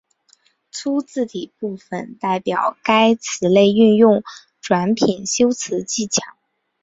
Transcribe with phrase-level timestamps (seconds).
[0.71, 4.23] 粗体字部分代表该词类是运用
[4.59, 6.23] 转品修辞技巧。